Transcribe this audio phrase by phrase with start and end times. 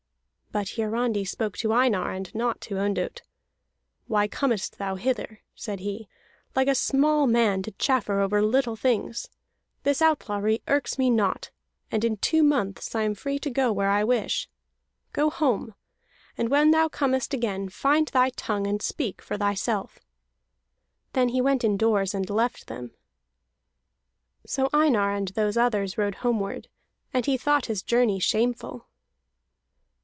[0.53, 3.21] But Hiarandi spoke to Einar, and not to Ondott.
[4.07, 5.79] "Why comest thou hither," he said,
[6.57, 9.29] "like a small man to chaffer over little things?
[9.83, 11.51] This outlawry irks me not,
[11.89, 14.49] and in two months I am free to go where I wish.
[15.13, 15.73] Go home;
[16.37, 19.99] and when thou comest again, find thy tongue and speak for thyself!"
[21.13, 22.91] Then he went indoors and left them.
[24.45, 26.67] So Einar and those others rode homeward,
[27.13, 28.87] and he thought his journey shameful.